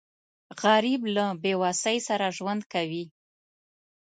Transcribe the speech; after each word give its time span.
غریب 0.61 1.01
له 1.15 1.25
بېوسۍ 1.41 1.97
سره 2.07 2.25
ژوند 2.37 2.61
کوي 2.73 3.05